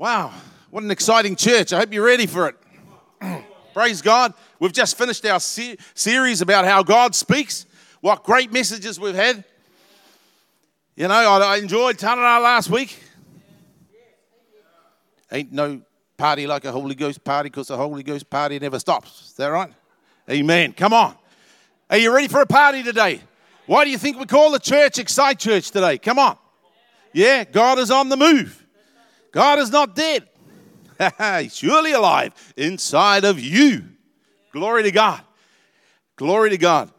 [0.00, 0.32] Wow,
[0.70, 1.74] what an exciting church.
[1.74, 2.56] I hope you're ready for it.
[3.74, 4.32] Praise God.
[4.58, 7.66] We've just finished our se- series about how God speaks.
[8.00, 9.44] What great messages we've had.
[10.96, 12.98] You know, I, I enjoyed Tanara last week.
[15.30, 15.82] Ain't no
[16.16, 19.26] party like a Holy Ghost party because the Holy Ghost party never stops.
[19.26, 19.70] Is that right?
[20.30, 20.72] Amen.
[20.72, 21.14] Come on.
[21.90, 23.20] Are you ready for a party today?
[23.66, 25.98] Why do you think we call the church Excite Church today?
[25.98, 26.38] Come on.
[27.12, 28.59] Yeah, God is on the move.
[29.32, 30.28] God is not dead.
[31.40, 33.84] He's surely alive inside of you.
[34.52, 35.22] Glory to God.
[36.16, 36.90] Glory to God.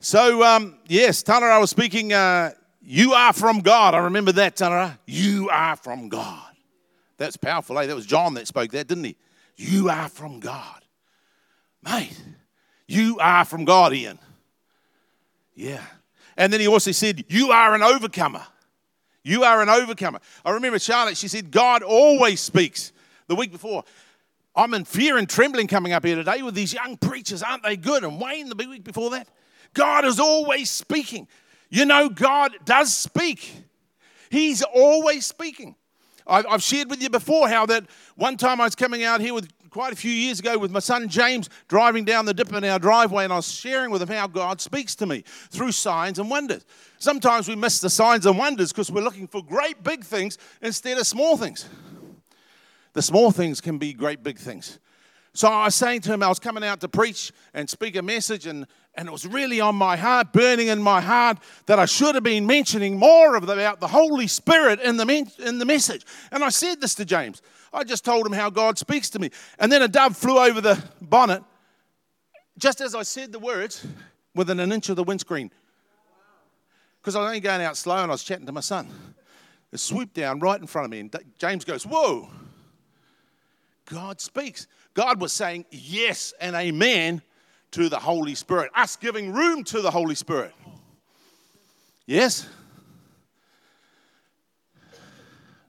[0.00, 3.94] So, um, yes, Tanara I was speaking, uh, you are from God.
[3.94, 4.98] I remember that, Tanara.
[5.06, 6.52] You are from God.
[7.16, 7.86] That's powerful, eh?
[7.86, 9.16] That was John that spoke that, didn't he?
[9.56, 10.82] You are from God.
[11.84, 12.20] Mate,
[12.86, 14.18] you are from God, Ian.
[15.54, 15.82] Yeah.
[16.36, 18.44] And then he also said, You are an overcomer.
[19.24, 20.20] You are an overcomer.
[20.44, 22.92] I remember Charlotte, she said, God always speaks.
[23.28, 23.84] The week before,
[24.54, 27.42] I'm in fear and trembling coming up here today with these young preachers.
[27.42, 28.04] Aren't they good?
[28.04, 29.28] And Wayne, the week before that,
[29.74, 31.28] God is always speaking.
[31.70, 33.50] You know, God does speak,
[34.28, 35.76] He's always speaking.
[36.26, 39.48] I've shared with you before how that one time I was coming out here with
[39.72, 42.78] quite a few years ago with my son James driving down the dip in our
[42.78, 46.28] driveway, and I was sharing with him how God speaks to me through signs and
[46.28, 46.66] wonders.
[46.98, 50.98] Sometimes we miss the signs and wonders because we're looking for great big things instead
[50.98, 51.68] of small things.
[52.92, 54.78] The small things can be great big things.
[55.32, 58.02] So I was saying to him, I was coming out to preach and speak a
[58.02, 61.86] message, and, and it was really on my heart, burning in my heart, that I
[61.86, 66.04] should have been mentioning more about the Holy Spirit in the, in the message.
[66.30, 67.40] And I said this to James.
[67.72, 69.30] I just told him how God speaks to me.
[69.58, 71.42] And then a dove flew over the bonnet,
[72.58, 73.86] just as I said the words,
[74.34, 75.50] within an inch of the windscreen.
[77.00, 78.88] Because I was only going out slow and I was chatting to my son.
[79.72, 82.28] It swooped down right in front of me, and James goes, Whoa.
[83.86, 84.68] God speaks.
[84.94, 87.22] God was saying yes and amen
[87.72, 90.52] to the Holy Spirit, us giving room to the Holy Spirit.
[92.06, 92.46] Yes?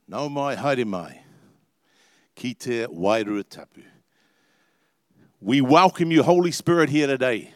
[0.08, 1.23] No mai haere mai.
[2.36, 3.84] Ki te tapu.
[5.40, 7.54] We welcome you, Holy Spirit, here today.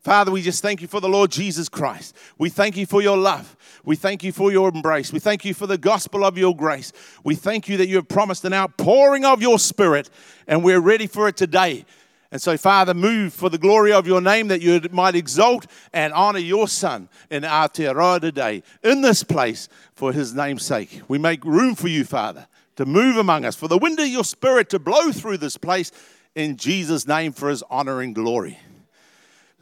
[0.00, 2.14] Father, we just thank you for the Lord Jesus Christ.
[2.36, 3.56] We thank you for your love.
[3.84, 5.12] We thank you for your embrace.
[5.12, 6.92] We thank you for the gospel of your grace.
[7.24, 10.10] We thank you that you have promised an outpouring of your spirit,
[10.46, 11.86] and we're ready for it today.
[12.30, 16.12] And so, Father, move for the glory of your name that you might exalt and
[16.12, 21.00] honor your Son in Aotearoa today, in this place, for his name's sake.
[21.08, 22.46] We make room for you, Father,
[22.76, 25.92] to move among us, for the wind of your spirit to blow through this place
[26.34, 28.58] in Jesus' name for his honor and glory.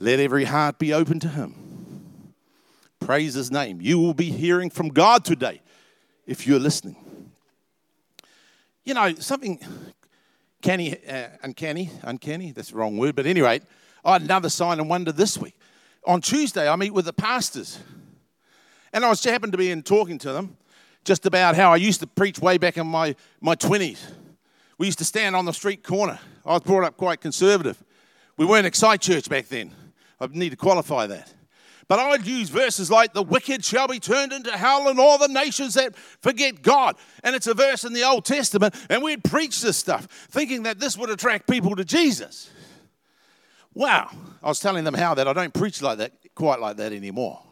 [0.03, 2.35] Let every heart be open to Him.
[2.99, 3.81] Praise His name.
[3.81, 5.61] You will be hearing from God today
[6.27, 6.97] if you're listening.
[8.85, 9.61] You know, something
[10.61, 13.61] canny, uh, uncanny, uncanny, that's the wrong word, but anyway,
[14.05, 15.55] I had another sign and wonder this week.
[16.05, 17.79] On Tuesday, I meet with the pastors.
[18.93, 20.57] And I just happened to be in talking to them
[21.05, 24.01] just about how I used to preach way back in my, my 20s.
[24.79, 26.19] We used to stand on the street corner.
[26.45, 27.83] I was brought up quite conservative.
[28.37, 29.73] We weren't Excite Church back then.
[30.21, 31.33] I need to qualify that.
[31.89, 35.29] But I'd use verses like, The wicked shall be turned into hell, and all the
[35.29, 36.97] nations that forget God.
[37.23, 40.81] And it's a verse in the Old Testament, and we'd preach this stuff, thinking that
[40.81, 42.51] this would attract people to Jesus.
[43.75, 44.11] Wow.
[44.43, 47.43] I was telling them how that I don't preach like that, quite like that anymore.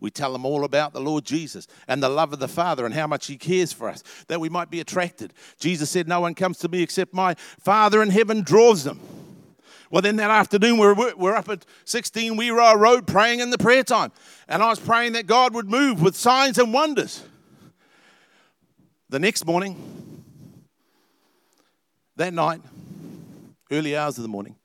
[0.00, 2.94] We tell them all about the Lord Jesus and the love of the Father and
[2.94, 5.32] how much He cares for us, that we might be attracted.
[5.58, 9.00] Jesus said, No one comes to me except my Father in heaven draws them.
[9.90, 13.82] Well, then that afternoon, we're, we're up at 16 Wiroa Road praying in the prayer
[13.82, 14.12] time.
[14.46, 17.24] And I was praying that God would move with signs and wonders.
[19.08, 20.22] The next morning,
[22.16, 22.60] that night,
[23.70, 24.56] early hours of the morning,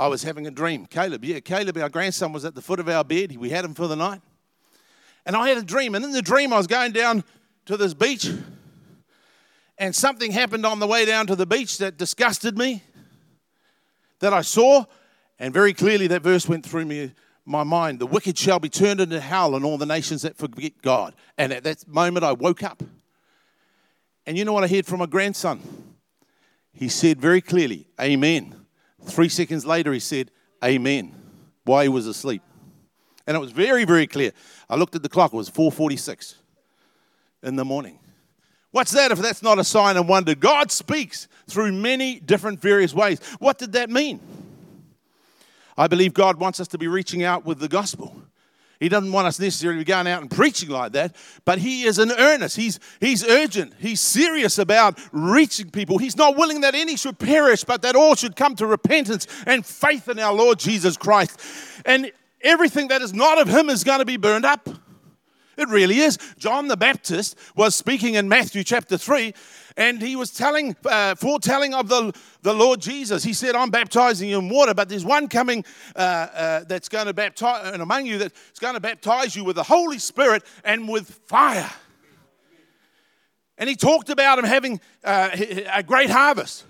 [0.00, 0.86] I was having a dream.
[0.86, 3.36] Caleb, yeah, Caleb, our grandson, was at the foot of our bed.
[3.36, 4.22] We had him for the night.
[5.26, 5.94] And I had a dream.
[5.94, 7.22] And in the dream, I was going down
[7.66, 8.32] to this beach.
[9.76, 12.82] And something happened on the way down to the beach that disgusted me
[14.20, 14.86] that I saw,
[15.38, 17.12] and very clearly that verse went through me
[17.44, 17.98] my mind.
[17.98, 21.14] The wicked shall be turned into hell, and all the nations that forget God.
[21.36, 22.82] And at that moment, I woke up.
[24.24, 25.60] And you know what I heard from my grandson?
[26.72, 28.59] He said very clearly, Amen.
[29.04, 30.30] Three seconds later, he said,
[30.64, 31.14] Amen,
[31.64, 32.42] while he was asleep.
[33.26, 34.32] And it was very, very clear.
[34.68, 36.36] I looked at the clock, it was 446
[37.42, 37.98] in the morning.
[38.72, 40.34] What's that if that's not a sign and wonder?
[40.34, 43.20] God speaks through many different various ways.
[43.38, 44.20] What did that mean?
[45.76, 48.19] I believe God wants us to be reaching out with the gospel.
[48.80, 52.10] He doesn't want us necessarily going out and preaching like that, but he is in
[52.10, 52.56] earnest.
[52.56, 53.74] He's, he's urgent.
[53.78, 55.98] He's serious about reaching people.
[55.98, 59.64] He's not willing that any should perish, but that all should come to repentance and
[59.64, 61.38] faith in our Lord Jesus Christ.
[61.84, 62.10] And
[62.40, 64.66] everything that is not of him is going to be burned up.
[65.60, 66.16] It really is.
[66.38, 69.34] John the Baptist was speaking in Matthew chapter 3,
[69.76, 73.22] and he was telling, uh, foretelling of the, the Lord Jesus.
[73.22, 77.06] He said, I'm baptizing you in water, but there's one coming uh, uh, that's going
[77.06, 80.88] to baptize, and among you that's going to baptize you with the Holy Spirit and
[80.88, 81.70] with fire.
[83.58, 85.28] And he talked about him having uh,
[85.74, 86.64] a great harvest.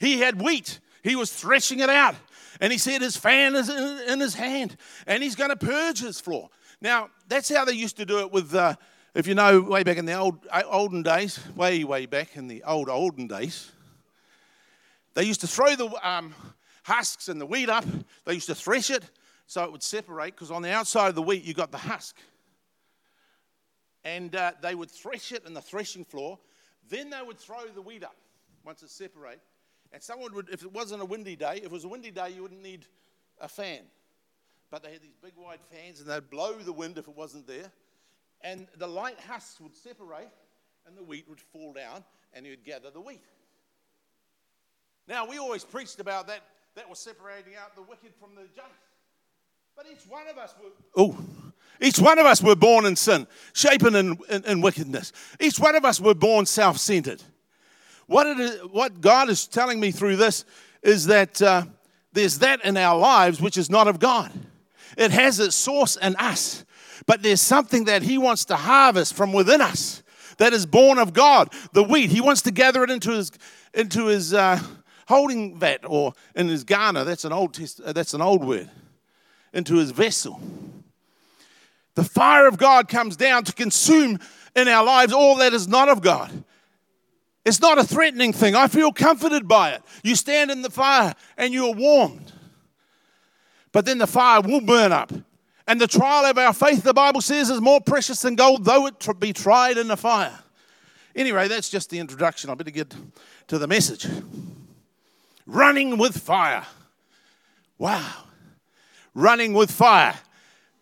[0.00, 2.16] He had wheat, he was threshing it out.
[2.60, 4.76] And he said his fan is in his hand,
[5.06, 6.50] and he's going to purge his floor.
[6.80, 8.74] Now, that's how they used to do it with, uh,
[9.14, 12.62] if you know, way back in the old olden days, way, way back in the
[12.64, 13.70] old olden days,
[15.14, 16.34] they used to throw the um,
[16.82, 17.84] husks and the wheat up.
[18.24, 19.04] They used to thresh it
[19.46, 22.16] so it would separate because on the outside of the wheat you got the husk.
[24.04, 26.38] And uh, they would thresh it in the threshing floor.
[26.90, 28.16] Then they would throw the wheat up
[28.64, 29.40] once it's separated.
[29.92, 32.30] And someone would, if it wasn't a windy day, if it was a windy day,
[32.30, 32.84] you wouldn't need
[33.40, 33.80] a fan
[34.74, 37.46] but they had these big wide fans and they'd blow the wind if it wasn't
[37.46, 37.70] there.
[38.40, 40.26] And the light husks would separate
[40.84, 43.22] and the wheat would fall down and you'd gather the wheat.
[45.06, 46.40] Now, we always preached about that,
[46.74, 48.66] that was separating out the wicked from the just.
[49.76, 51.16] But each one of us were, oh,
[51.80, 55.12] each one of us were born in sin, shapen in, in, in wickedness.
[55.38, 57.22] Each one of us were born self centered.
[58.08, 58.26] What,
[58.72, 60.44] what God is telling me through this
[60.82, 61.62] is that uh,
[62.12, 64.32] there's that in our lives which is not of God.
[64.96, 66.64] It has its source in us.
[67.06, 70.02] But there's something that He wants to harvest from within us
[70.38, 71.52] that is born of God.
[71.72, 73.32] The wheat, He wants to gather it into His,
[73.72, 74.60] into his uh,
[75.08, 77.04] holding vat or in His garner.
[77.04, 78.70] That's an old test, uh, that's an old word.
[79.52, 80.40] Into His vessel.
[81.94, 84.18] The fire of God comes down to consume
[84.56, 86.44] in our lives all that is not of God.
[87.44, 88.54] It's not a threatening thing.
[88.54, 89.82] I feel comforted by it.
[90.02, 92.32] You stand in the fire and you're warmed
[93.74, 95.12] but then the fire will burn up.
[95.66, 98.86] And the trial of our faith, the Bible says, is more precious than gold, though
[98.86, 100.38] it be tried in the fire.
[101.16, 102.50] Anyway, that's just the introduction.
[102.50, 102.94] I better get
[103.48, 104.06] to the message.
[105.44, 106.64] Running with fire.
[107.76, 108.24] Wow.
[109.12, 110.14] Running with fire.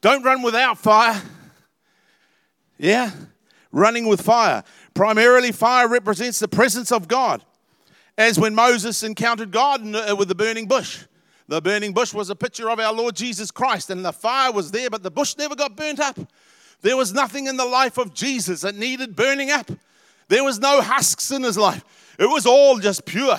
[0.03, 1.23] Don't run without fire.
[2.77, 3.11] Yeah?
[3.71, 4.65] Running with fire.
[4.93, 7.43] Primarily, fire represents the presence of God,
[8.19, 9.83] as when Moses encountered God
[10.19, 11.05] with the burning bush.
[11.53, 14.71] The burning bush was a picture of our Lord Jesus Christ, and the fire was
[14.71, 16.19] there, but the bush never got burnt up.
[16.81, 19.71] There was nothing in the life of Jesus that needed burning up.
[20.29, 21.85] There was no husks in his life.
[22.19, 23.39] It was all just pure,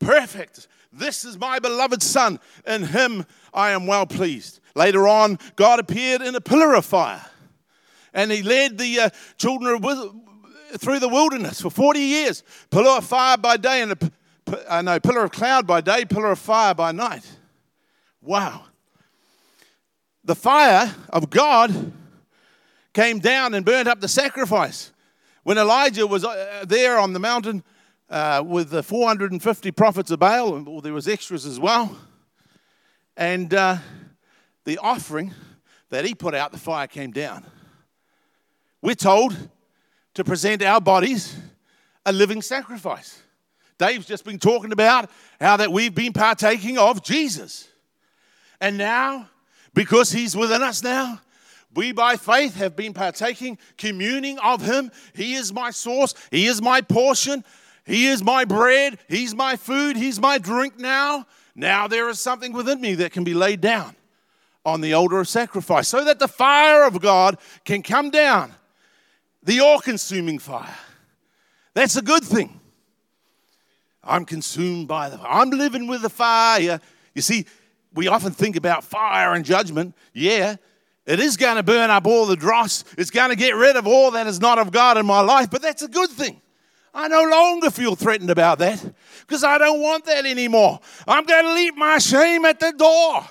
[0.00, 0.68] perfect.
[0.92, 2.40] This is my beloved Son.
[2.66, 3.24] In him
[3.54, 4.60] I am well pleased.
[4.74, 7.24] Later on, God appeared in a pillar of fire,
[8.12, 12.42] and he led the uh, children of, through the wilderness for 40 years.
[12.68, 13.98] Pillar of fire by day and a
[14.46, 17.24] uh, no, pillar of cloud by day, pillar of fire by night.
[18.20, 18.64] Wow.
[20.24, 21.92] The fire of God
[22.92, 24.92] came down and burnt up the sacrifice.
[25.42, 27.62] When Elijah was uh, there on the mountain
[28.08, 31.96] uh, with the 450 prophets of Baal, well, there was extras as well,
[33.16, 33.76] and uh,
[34.64, 35.34] the offering
[35.90, 37.44] that he put out, the fire came down.
[38.80, 39.36] We're told
[40.14, 41.36] to present our bodies
[42.06, 43.22] a living sacrifice.
[43.78, 45.10] Dave's just been talking about
[45.40, 47.68] how that we've been partaking of Jesus.
[48.60, 49.28] And now,
[49.74, 51.20] because he's within us now,
[51.74, 54.92] we by faith have been partaking, communing of him.
[55.12, 57.44] He is my source, he is my portion,
[57.84, 61.26] he is my bread, he's my food, he's my drink now.
[61.56, 63.96] Now there is something within me that can be laid down
[64.64, 68.52] on the altar of sacrifice so that the fire of God can come down,
[69.42, 70.76] the all consuming fire.
[71.74, 72.60] That's a good thing.
[74.06, 76.80] I'm consumed by the I'm living with the fire.
[77.14, 77.46] You see,
[77.92, 79.94] we often think about fire and judgment.
[80.12, 80.56] Yeah,
[81.06, 82.84] it is going to burn up all the dross.
[82.96, 85.50] It's going to get rid of all that is not of God in my life,
[85.50, 86.40] but that's a good thing.
[86.94, 88.84] I no longer feel threatened about that
[89.20, 90.78] because I don't want that anymore.
[91.08, 93.24] I'm going to leave my shame at the door.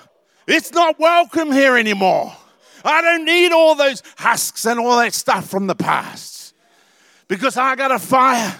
[0.46, 2.34] It's not welcome here anymore.
[2.84, 6.54] I don't need all those husks and all that stuff from the past
[7.28, 8.54] because I got a fire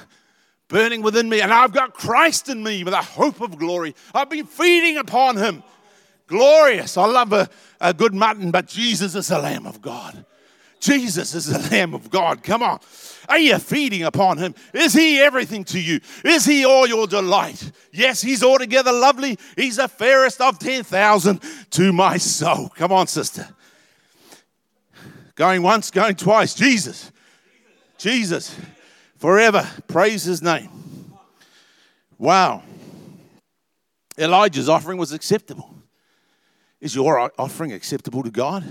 [0.69, 3.95] burning within me, and I've got Christ in me with a hope of glory.
[4.15, 5.63] I've been feeding upon him.
[6.27, 6.97] Glorious.
[6.97, 7.49] I love a,
[7.81, 10.25] a good mutton, but Jesus is the Lamb of God.
[10.81, 12.43] Jesus is the Lamb of God.
[12.43, 12.79] Come on.
[13.29, 14.55] Are you feeding upon him?
[14.75, 16.01] Is he everything to you?
[16.25, 17.73] Is he all your delight?
[17.93, 19.39] Yes, he's altogether lovely.
[19.57, 21.41] He's the fairest of 10,000
[21.71, 22.69] to my soul.
[22.71, 23.49] Come on, sister.
[25.37, 26.55] Going once, going twice.
[26.55, 27.11] Jesus.
[27.97, 28.55] Jesus.
[29.25, 29.67] Forever.
[29.89, 30.69] Praise his name.
[32.19, 32.63] Wow.
[34.19, 35.75] Elijah's offering was acceptable.
[36.79, 38.67] Is your offering acceptable to God?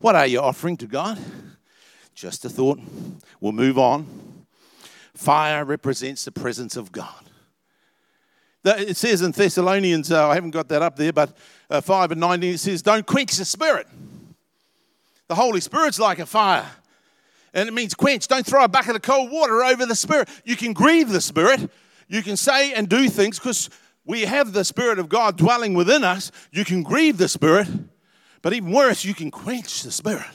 [0.00, 1.16] What are you offering to God?
[2.12, 2.80] Just a thought.
[3.40, 4.46] We'll move on.
[5.14, 7.30] Fire represents the presence of God.
[8.64, 11.36] It says in Thessalonians, uh, I haven't got that up there, but
[11.70, 13.86] uh, 5 and 19, it says, Don't quench the Spirit.
[15.28, 16.68] The Holy Spirit's like a fire.
[17.54, 18.28] And it means quench.
[18.28, 20.28] Don't throw a bucket of cold water over the Spirit.
[20.44, 21.70] You can grieve the Spirit.
[22.08, 23.70] You can say and do things because
[24.04, 26.32] we have the Spirit of God dwelling within us.
[26.50, 27.68] You can grieve the Spirit.
[28.40, 30.26] But even worse, you can quench the Spirit.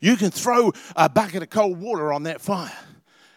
[0.00, 2.72] You can throw a bucket of cold water on that fire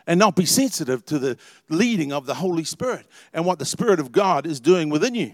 [0.08, 1.38] and not be sensitive to the
[1.70, 5.34] leading of the Holy Spirit and what the Spirit of God is doing within you.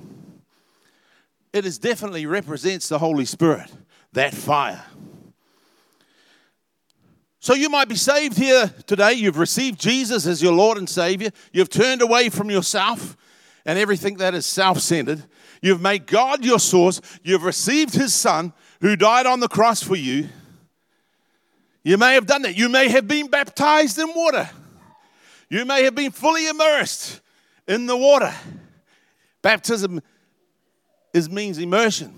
[1.54, 3.72] It is definitely represents the Holy Spirit,
[4.14, 4.84] that fire.
[7.48, 9.14] So you might be saved here today.
[9.14, 11.30] You've received Jesus as your Lord and Savior.
[11.54, 13.16] You've turned away from yourself
[13.66, 15.24] and everything that is self centered.
[15.62, 17.00] You've made God your source.
[17.24, 18.52] You've received His Son
[18.82, 20.28] who died on the cross for you.
[21.86, 22.58] You may have done that.
[22.58, 24.50] You may have been baptized in water.
[25.50, 27.22] You may have been fully immersed
[27.66, 28.34] in the water.
[29.42, 30.02] Baptism
[31.14, 32.14] is means immersion.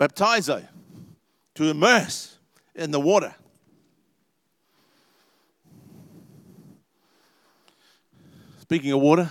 [0.00, 0.66] Baptizo,
[1.56, 2.38] to immerse
[2.74, 3.34] in the water.
[8.68, 9.30] Speaking of water,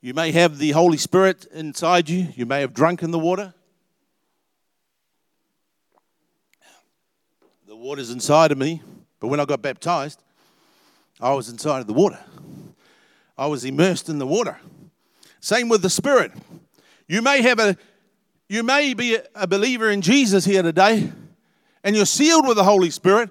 [0.00, 2.28] you may have the Holy Spirit inside you.
[2.34, 3.52] You may have drunk in the water.
[7.66, 8.80] The water's inside of me,
[9.20, 10.22] but when I got baptized,
[11.20, 12.18] I was inside of the water.
[13.36, 14.58] I was immersed in the water.
[15.40, 16.32] Same with the Spirit.
[17.06, 17.76] You may have a
[18.48, 21.12] you may be a believer in Jesus here today,
[21.84, 23.28] and you're sealed with the Holy Spirit,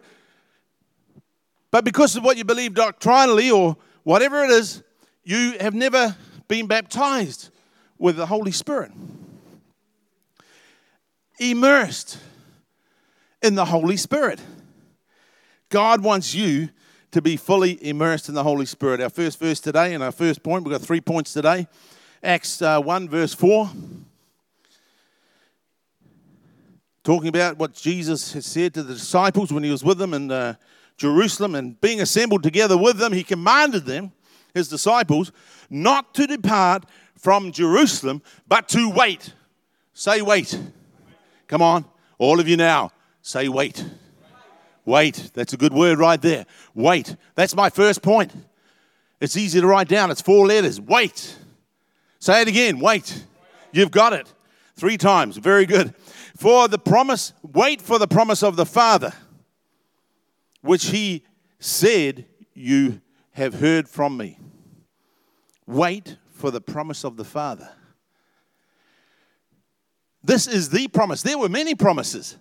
[1.71, 4.81] but because of what you believe doctrinally or whatever it is,
[5.25, 6.15] you have never
[6.47, 7.49] been baptized
[7.97, 8.91] with the Holy Spirit.
[11.39, 12.19] Immersed
[13.41, 14.39] in the Holy Spirit.
[15.69, 16.69] God wants you
[17.11, 19.01] to be fully immersed in the Holy Spirit.
[19.01, 21.67] Our first verse today and our first point, we've got three points today.
[22.23, 23.69] Acts uh, 1, verse 4.
[27.03, 30.31] Talking about what Jesus had said to the disciples when he was with them in
[30.97, 34.11] Jerusalem and being assembled together with them, he commanded them,
[34.53, 35.31] his disciples,
[35.69, 36.85] not to depart
[37.17, 39.33] from Jerusalem, but to wait.
[39.93, 40.57] Say, wait.
[41.47, 41.85] Come on,
[42.17, 43.83] all of you now, say, wait.
[44.85, 45.31] Wait.
[45.33, 46.45] That's a good word right there.
[46.73, 47.15] Wait.
[47.33, 48.31] That's my first point.
[49.19, 50.11] It's easy to write down.
[50.11, 50.79] It's four letters.
[50.79, 51.35] Wait.
[52.19, 52.79] Say it again.
[52.79, 53.25] Wait.
[53.71, 54.31] You've got it.
[54.75, 55.37] Three times.
[55.37, 55.95] Very good.
[56.37, 59.13] For the promise, wait for the promise of the Father,
[60.65, 61.23] which he
[61.59, 64.39] said, You have heard from me.
[65.67, 67.69] Wait for the promise of the Father.
[70.23, 71.21] This is the promise.
[71.21, 72.37] There were many promises.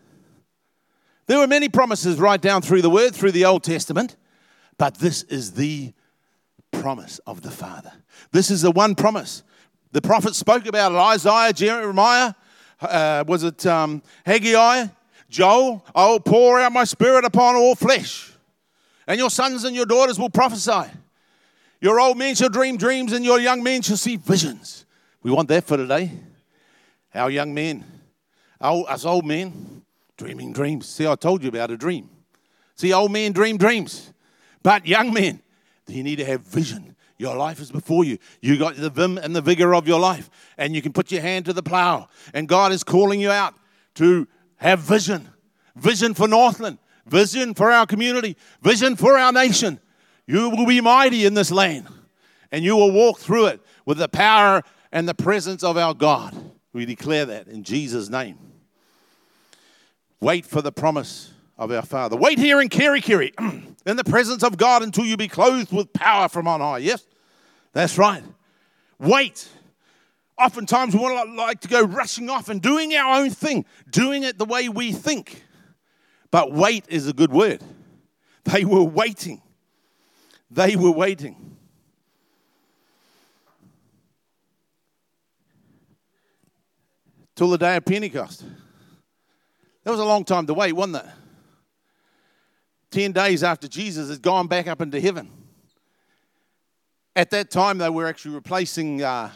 [1.27, 4.17] There were many promises right down through the Word, through the Old Testament,
[4.79, 5.93] but this is the
[6.71, 7.93] promise of the Father.
[8.33, 9.43] This is the one promise.
[9.93, 12.35] The prophet spoke about it Isaiah, Jeremiah,
[12.81, 14.87] uh, was it um, Haggai,
[15.35, 15.85] Joel?
[15.95, 18.33] I will pour out my spirit upon all flesh,
[19.07, 20.91] and your sons and your daughters will prophesy.
[21.81, 24.87] Your old men shall dream dreams, and your young men shall see visions.
[25.23, 26.13] We want that for today.
[27.15, 27.85] Our young men,
[28.61, 29.75] our, us old men,
[30.17, 30.87] Dreaming dreams.
[30.87, 32.09] See, I told you about a dream.
[32.77, 34.13] See, old men dream dreams.
[34.63, 35.43] But young men,
[35.89, 36.95] you need to have vision.
[37.19, 38.19] Your life is before you.
[38.41, 41.21] You got the vim and the vigor of your life, and you can put your
[41.21, 42.09] hand to the plow.
[42.33, 43.55] And God is calling you out
[43.97, 44.27] to
[44.65, 45.29] have vision.
[45.77, 49.81] Vision for Northland, vision for our community, vision for our nation.
[50.27, 51.89] You will be mighty in this land,
[52.51, 56.35] and you will walk through it with the power and the presence of our God.
[56.73, 58.39] We declare that in Jesus' name.
[60.21, 62.17] Wait for the promise of our Father.
[62.17, 63.33] Wait here in Kerikeri
[63.87, 66.79] in the presence of God until you be clothed with power from on high.
[66.79, 67.05] Yes,
[67.73, 68.23] that's right.
[68.99, 69.49] Wait.
[70.39, 74.25] Oftentimes we want to like to go rushing off and doing our own thing, doing
[74.25, 75.45] it the way we think.
[76.31, 77.63] But wait is a good word.
[78.45, 79.41] They were waiting.
[80.51, 81.57] They were waiting.
[87.37, 88.45] Till the day of Pentecost.
[89.85, 91.07] That was a long time to wait, wasn't it?
[92.91, 95.31] Ten days after Jesus had gone back up into heaven.
[97.17, 99.31] At that time, they were actually replacing uh,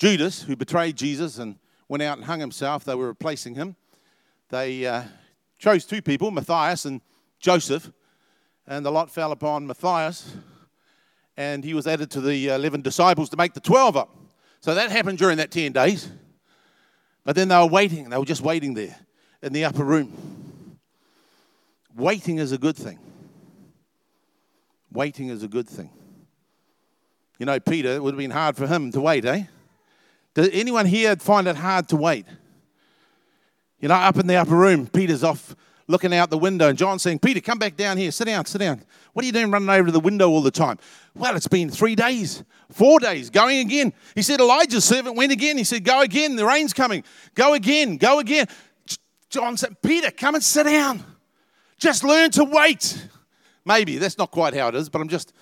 [0.00, 2.84] Judas, who betrayed Jesus and went out and hung himself.
[2.84, 3.76] They were replacing him.
[4.48, 5.02] They uh,
[5.58, 7.02] chose two people, Matthias and
[7.38, 7.92] Joseph,
[8.66, 10.34] and the lot fell upon Matthias,
[11.36, 14.16] and he was added to the 11 disciples to make the 12 up.
[14.60, 16.10] So that happened during that 10 days.
[17.22, 18.96] But then they were waiting, they were just waiting there
[19.42, 20.78] in the upper room.
[21.94, 22.98] Waiting is a good thing.
[24.90, 25.90] Waiting is a good thing.
[27.38, 29.44] You know, Peter, it would have been hard for him to wait, eh?
[30.34, 32.26] Does anyone here find it hard to wait?
[33.80, 35.56] You know, up in the upper room, Peter's off
[35.88, 38.10] looking out the window, and John's saying, Peter, come back down here.
[38.10, 38.82] Sit down, sit down.
[39.12, 40.78] What are you doing running over to the window all the time?
[41.16, 43.92] Well, it's been three days, four days, going again.
[44.14, 45.58] He said, Elijah's servant went again.
[45.58, 47.02] He said, Go again, the rain's coming.
[47.34, 48.46] Go again, go again.
[49.28, 51.02] John said, Peter, come and sit down.
[51.78, 53.08] Just learn to wait.
[53.64, 55.32] Maybe that's not quite how it is, but I'm just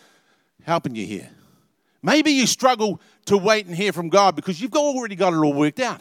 [0.62, 1.30] helping you here.
[2.02, 5.52] Maybe you struggle to wait and hear from God because you've already got it all
[5.52, 6.00] worked out.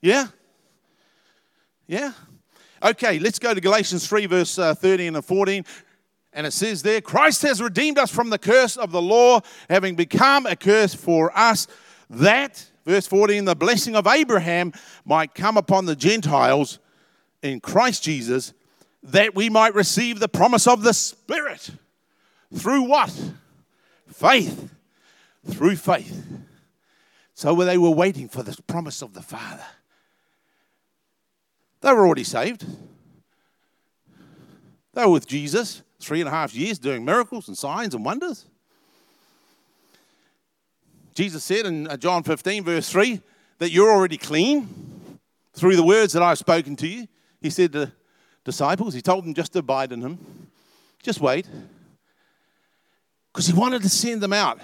[0.00, 0.26] Yeah?
[1.86, 2.12] Yeah?
[2.82, 5.64] Okay, let's go to Galatians 3, verse uh, 13 and 14.
[6.32, 9.96] And it says there, Christ has redeemed us from the curse of the law, having
[9.96, 11.66] become a curse for us,
[12.08, 14.72] that, verse 14, the blessing of Abraham
[15.04, 16.78] might come upon the Gentiles
[17.42, 18.52] in Christ Jesus,
[19.02, 21.70] that we might receive the promise of the Spirit.
[22.54, 23.32] Through what?
[24.12, 24.70] Faith.
[25.46, 26.26] Through faith.
[27.34, 29.64] So they were waiting for the promise of the Father.
[31.80, 32.66] They were already saved.
[34.92, 38.46] They were with Jesus three and a half years doing miracles and signs and wonders.
[41.14, 43.20] Jesus said in uh, John 15, verse 3,
[43.58, 45.18] that you're already clean
[45.52, 47.06] through the words that I've spoken to you.
[47.40, 47.92] He said to
[48.44, 50.18] disciples, He told them just to abide in Him,
[51.02, 51.46] just wait.
[53.32, 54.60] Because He wanted to send them out.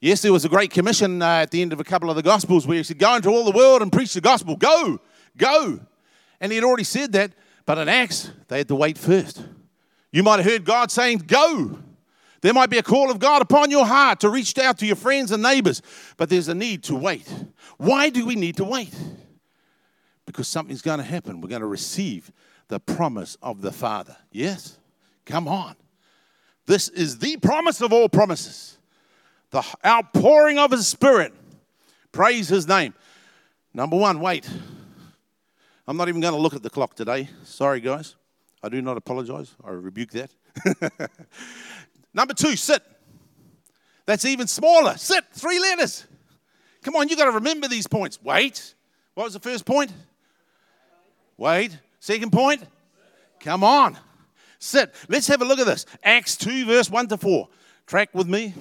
[0.00, 2.22] Yes, there was a great commission uh, at the end of a couple of the
[2.22, 4.56] Gospels where He said, Go into all the world and preach the gospel.
[4.56, 5.00] Go,
[5.36, 5.80] go.
[6.40, 7.32] And He had already said that,
[7.66, 9.44] but in Acts, they had to wait first.
[10.12, 11.78] You might have heard God saying, Go.
[12.40, 14.94] There might be a call of God upon your heart to reach out to your
[14.94, 15.82] friends and neighbors,
[16.16, 17.28] but there's a need to wait.
[17.78, 18.94] Why do we need to wait?
[20.24, 21.40] Because something's going to happen.
[21.40, 22.30] We're going to receive
[22.68, 24.16] the promise of the Father.
[24.30, 24.78] Yes?
[25.26, 25.74] Come on.
[26.66, 28.77] This is the promise of all promises
[29.50, 31.32] the outpouring of His Spirit.
[32.12, 32.94] Praise His name.
[33.74, 34.48] Number one, wait.
[35.86, 37.28] I'm not even going to look at the clock today.
[37.44, 38.16] Sorry, guys.
[38.62, 39.54] I do not apologize.
[39.64, 40.30] I rebuke that.
[42.14, 42.82] Number two, sit.
[44.04, 44.96] That's even smaller.
[44.96, 46.06] Sit, three letters.
[46.82, 48.22] Come on, you got to remember these points.
[48.22, 48.74] Wait.
[49.14, 49.92] What was the first point?
[51.36, 51.78] Wait.
[52.00, 52.64] Second point?
[53.40, 53.98] Come on.
[54.58, 54.94] Sit.
[55.08, 55.86] Let's have a look at this.
[56.02, 57.48] Acts 2, verse 1 to 4.
[57.86, 58.54] Track with me.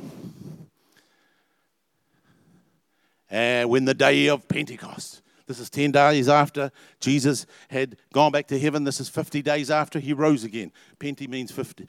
[3.30, 8.48] And when the day of Pentecost, this is 10 days after Jesus had gone back
[8.48, 8.84] to heaven.
[8.84, 10.72] This is 50 days after he rose again.
[11.00, 11.88] Penti means 50.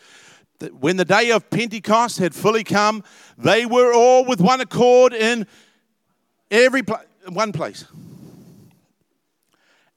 [0.78, 3.04] When the day of Pentecost had fully come,
[3.36, 5.46] they were all with one accord in
[6.50, 7.84] every pla- one place.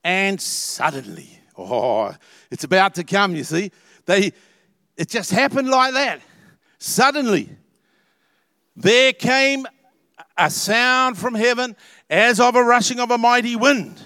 [0.04, 2.14] And suddenly, oh,
[2.50, 3.72] it's about to come, you see.
[4.06, 4.34] They
[4.98, 6.22] it just happened like that.
[6.78, 7.50] Suddenly,
[8.76, 9.66] there came
[10.46, 11.76] a sound from heaven
[12.10, 14.02] as of a rushing of a mighty wind.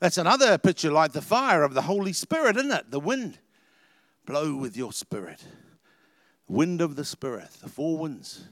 [0.00, 2.90] That's another picture like the fire of the Holy Spirit, isn't it?
[2.90, 3.38] The wind.
[4.26, 5.42] Blow with your spirit.
[6.48, 8.44] Wind of the Spirit, the four winds.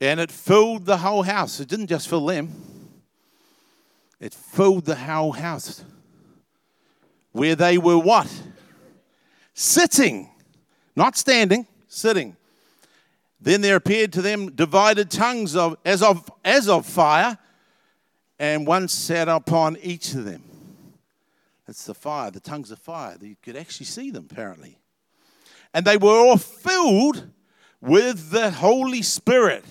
[0.00, 1.60] And it filled the whole house.
[1.60, 2.52] It didn't just fill them,
[4.20, 5.84] it filled the whole house.
[7.32, 8.32] Where they were what?
[9.52, 10.30] Sitting,
[10.94, 12.36] not standing, sitting.
[13.46, 17.38] Then there appeared to them divided tongues of, as, of, as of fire,
[18.40, 20.42] and one sat upon each of them.
[21.64, 23.16] That's the fire, the tongues of fire.
[23.20, 24.80] You could actually see them, apparently.
[25.72, 27.28] And they were all filled
[27.80, 29.64] with the Holy Spirit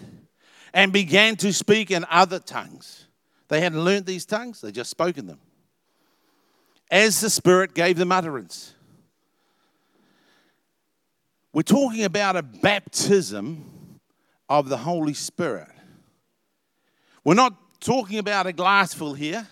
[0.74, 3.08] and began to speak in other tongues.
[3.50, 5.40] They hadn't learned these tongues, they just spoke in them.
[6.90, 8.74] As the Spirit gave them utterance.
[11.56, 13.64] We're talking about a baptism
[14.50, 15.70] of the Holy Spirit.
[17.24, 19.48] We're not talking about a glassful here.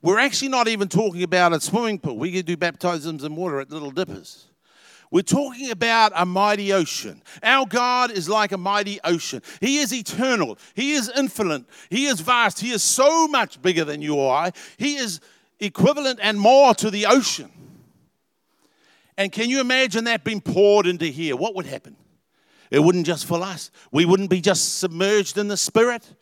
[0.00, 2.16] We're actually not even talking about a swimming pool.
[2.16, 4.46] We can do baptisms in water at Little Dippers.
[5.10, 7.20] We're talking about a mighty ocean.
[7.42, 9.42] Our God is like a mighty ocean.
[9.60, 10.56] He is eternal.
[10.72, 11.66] He is infinite.
[11.90, 12.58] He is vast.
[12.58, 14.52] He is so much bigger than you or I.
[14.78, 15.20] He is
[15.60, 17.50] equivalent and more to the ocean.
[19.16, 21.36] And can you imagine that being poured into here?
[21.36, 21.96] What would happen?
[22.70, 23.70] It wouldn't just fill us.
[23.92, 26.14] We wouldn't be just submerged in the Spirit,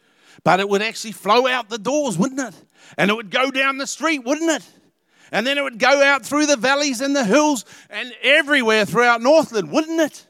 [0.44, 2.55] but it would actually flow out the doors, wouldn't it?
[2.98, 4.68] And it would go down the street, wouldn't it?
[5.31, 9.22] And then it would go out through the valleys and the hills and everywhere throughout
[9.22, 10.26] Northland, wouldn't it?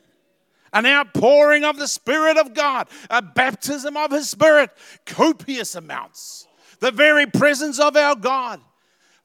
[0.72, 4.70] An outpouring of the Spirit of God, a baptism of His Spirit,
[5.04, 6.46] copious amounts.
[6.78, 8.60] The very presence of our God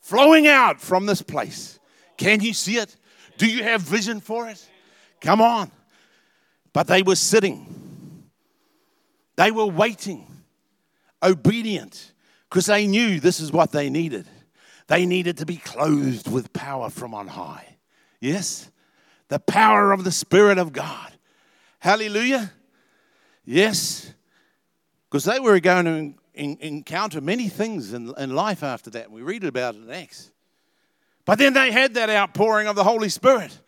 [0.02, 1.80] flowing out from this place.
[2.17, 2.95] Can you see it?
[3.38, 4.67] Do you have vision for it?
[5.21, 5.71] Come on.
[6.73, 8.26] But they were sitting,
[9.36, 10.28] they were waiting,
[11.23, 12.13] obedient,
[12.50, 14.28] because they knew this is what they needed.
[14.88, 17.78] They needed to be clothed with power from on high.
[18.21, 18.69] Yes?
[19.28, 21.12] The power of the Spirit of God.
[21.80, 22.52] Hallelujah.
[23.43, 24.13] Yes.
[25.10, 29.12] Because they were going to encounter many things in, in life after that.
[29.12, 30.32] We read about it in Acts.
[31.28, 33.60] But then they had that outpouring of the Holy Spirit.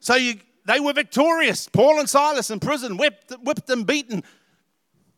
[0.00, 0.34] So you,
[0.66, 1.68] they were victorious.
[1.72, 4.22] Paul and Silas in prison, whipped, whipped and beaten,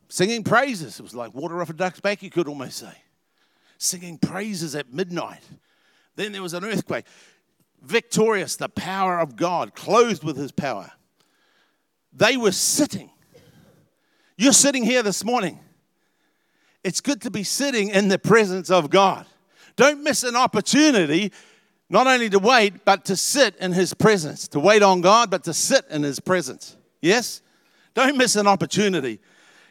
[0.08, 1.00] singing praises.
[1.00, 2.92] It was like water off a duck's back, you could almost say
[3.82, 5.42] singing praises at midnight.
[6.14, 7.04] Then there was an earthquake.
[7.82, 10.92] Victorious, the power of God, clothed with his power.
[12.12, 13.10] They were sitting.
[14.36, 15.58] You're sitting here this morning.
[16.84, 19.26] It's good to be sitting in the presence of God.
[19.74, 21.32] Don't miss an opportunity
[21.92, 24.48] not only to wait, but to sit in his presence.
[24.48, 26.74] To wait on God, but to sit in his presence.
[27.02, 27.42] Yes?
[27.92, 29.20] Don't miss an opportunity.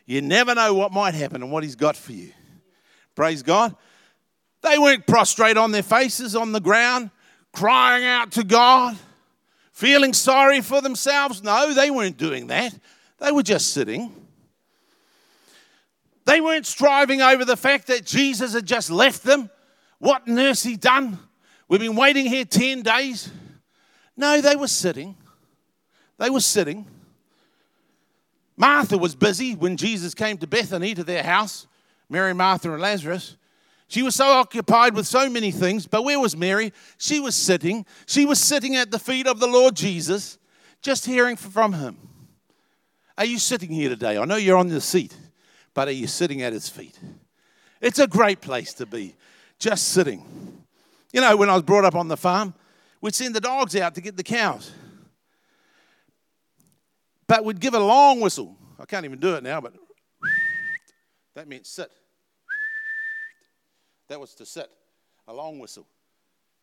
[0.06, 2.32] You never know what might happen and what he's got for you.
[3.16, 3.76] Praise God.
[4.62, 7.10] They weren't prostrate on their faces on the ground,
[7.54, 8.96] crying out to God,
[9.72, 11.42] feeling sorry for themselves.
[11.42, 12.72] No, they weren't doing that.
[13.18, 14.14] They were just sitting.
[16.26, 19.50] They weren't striving over the fact that Jesus had just left them.
[19.98, 21.18] What earth's he done?
[21.72, 23.32] We've been waiting here 10 days.
[24.18, 25.16] No, they were sitting.
[26.18, 26.86] They were sitting.
[28.58, 31.68] Martha was busy when Jesus came to Bethany to their house,
[32.10, 33.38] Mary, Martha, and Lazarus.
[33.88, 36.74] She was so occupied with so many things, but where was Mary?
[36.98, 37.86] She was sitting.
[38.06, 40.40] She was sitting at the feet of the Lord Jesus,
[40.82, 41.96] just hearing from him.
[43.18, 44.18] Are you sitting here today?
[44.18, 45.16] I know you're on the seat,
[45.74, 47.00] but are you sitting at his feet?
[47.80, 49.16] It's a great place to be,
[49.58, 50.58] just sitting.
[51.13, 52.54] You know, when I was brought up on the farm,
[53.02, 54.71] we'd send the dogs out to get the cows.
[57.28, 58.58] But we'd give a long whistle.
[58.80, 59.74] I can't even do it now, but
[61.36, 61.91] that meant sit.
[64.08, 64.69] That was to sit,
[65.28, 65.88] a long whistle.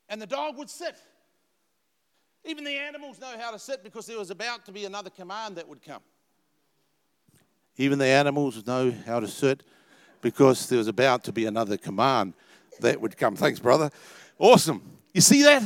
[0.08, 0.96] And the dog would sit.
[2.44, 5.56] Even the animals know how to sit because there was about to be another command
[5.56, 6.02] that would come.
[7.76, 9.62] Even the animals know how to sit
[10.20, 12.34] because there was about to be another command
[12.80, 13.36] that would come.
[13.36, 13.90] Thanks, brother.
[14.38, 14.82] Awesome.
[15.12, 15.62] You see that?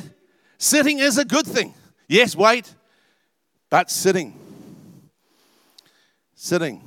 [0.59, 1.75] Sitting is a good thing.
[2.09, 2.75] Yes, wait,
[3.69, 4.39] but sitting.
[6.35, 6.83] Sitting.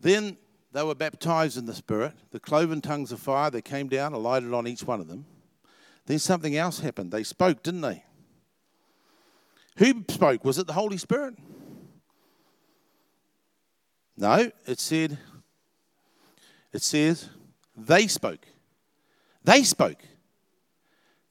[0.00, 0.38] Then
[0.72, 2.14] they were baptized in the Spirit.
[2.30, 5.26] The cloven tongues of fire, they came down, and alighted on each one of them.
[6.06, 7.12] Then something else happened.
[7.12, 8.04] They spoke, didn't they?
[9.76, 10.44] Who spoke?
[10.44, 11.34] Was it the Holy Spirit?
[14.16, 15.18] No, it said,
[16.72, 17.28] it says,
[17.76, 18.46] they spoke.
[19.44, 20.02] They spoke.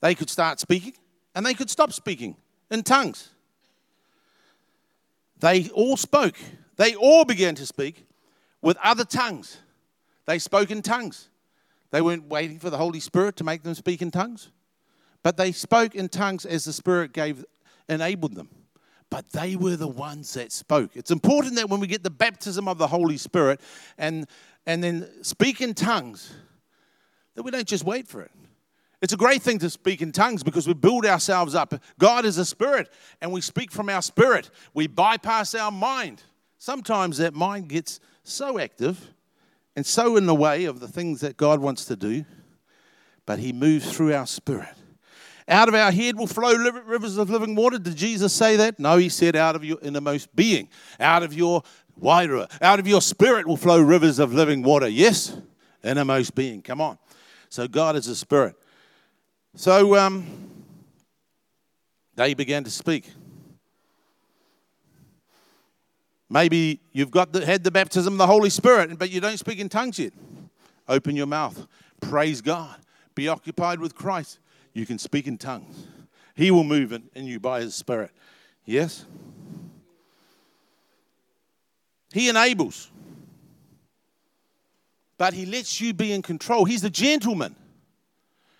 [0.00, 0.94] They could start speaking
[1.34, 2.36] and they could stop speaking
[2.70, 3.30] in tongues.
[5.38, 6.36] They all spoke.
[6.76, 8.06] They all began to speak
[8.60, 9.58] with other tongues.
[10.26, 11.28] They spoke in tongues.
[11.90, 14.50] They weren't waiting for the Holy Spirit to make them speak in tongues,
[15.22, 17.44] but they spoke in tongues as the Spirit gave
[17.90, 18.48] enabled them.
[19.10, 20.92] But they were the ones that spoke.
[20.94, 23.60] It's important that when we get the baptism of the Holy Spirit
[23.98, 24.26] and
[24.66, 26.32] and then speak in tongues,
[27.34, 28.30] that we don't just wait for it.
[29.02, 31.72] It's a great thing to speak in tongues because we build ourselves up.
[31.98, 34.50] God is a spirit, and we speak from our spirit.
[34.74, 36.22] We bypass our mind.
[36.58, 39.14] Sometimes that mind gets so active
[39.74, 42.26] and so in the way of the things that God wants to do,
[43.24, 44.74] but He moves through our spirit.
[45.50, 47.76] Out of our head will flow rivers of living water.
[47.76, 48.78] Did Jesus say that?
[48.78, 50.68] No, He said, out of your innermost being,
[51.00, 51.64] out of your
[51.98, 54.86] wider, out of your spirit will flow rivers of living water.
[54.86, 55.36] Yes,
[55.82, 56.62] innermost being.
[56.62, 56.98] Come on.
[57.48, 58.54] So God is a spirit.
[59.56, 60.24] So um,
[62.14, 63.10] they began to speak.
[66.28, 69.58] Maybe you've got the, had the baptism of the Holy Spirit, but you don't speak
[69.58, 70.12] in tongues yet.
[70.86, 71.66] Open your mouth.
[72.00, 72.76] Praise God.
[73.16, 74.38] Be occupied with Christ.
[74.72, 75.86] You can speak in tongues.
[76.34, 78.10] He will move in, in you by His Spirit.
[78.64, 79.04] Yes?
[82.12, 82.90] He enables.
[85.18, 86.64] But He lets you be in control.
[86.64, 87.56] He's the gentleman.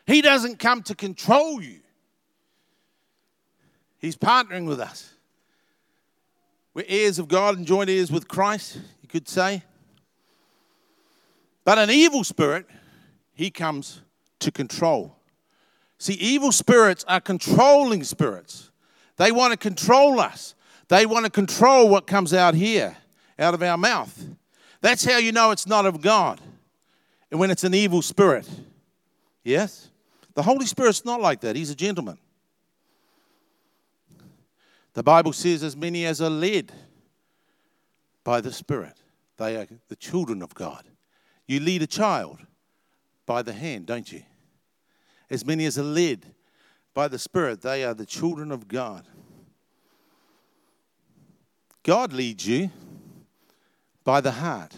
[0.07, 1.81] He doesn't come to control you,
[3.99, 5.15] He's partnering with us.
[6.73, 9.65] We're heirs of God and joint heirs with Christ, you could say.
[11.65, 12.67] But an evil spirit,
[13.35, 14.03] he comes
[14.39, 15.17] to control.
[16.01, 18.71] See, evil spirits are controlling spirits.
[19.19, 20.55] They want to control us.
[20.89, 22.97] They want to control what comes out here,
[23.39, 24.27] out of our mouth.
[24.81, 26.41] That's how you know it's not of God.
[27.31, 28.49] And when it's an evil spirit.
[29.45, 29.91] Yes?
[30.33, 31.55] The Holy Spirit's not like that.
[31.55, 32.17] He's a gentleman.
[34.95, 36.73] The Bible says, as many as are led
[38.25, 38.97] by the Spirit,
[39.37, 40.85] they are the children of God.
[41.47, 42.39] You lead a child
[43.27, 44.23] by the hand, don't you?
[45.31, 46.27] As many as are led
[46.93, 49.07] by the Spirit, they are the children of God.
[51.83, 52.71] God leads you
[54.05, 54.75] by the heart.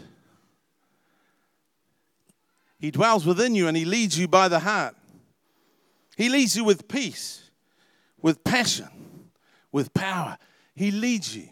[2.79, 4.95] He dwells within you and He leads you by the heart.
[6.17, 7.51] He leads you with peace,
[8.21, 8.89] with passion,
[9.71, 10.37] with power.
[10.75, 11.49] He leads you,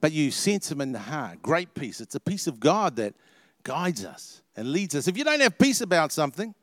[0.00, 1.42] but you sense Him in the heart.
[1.42, 2.00] Great peace.
[2.00, 3.14] It's a peace of God that
[3.62, 5.06] guides us and leads us.
[5.06, 6.54] If you don't have peace about something,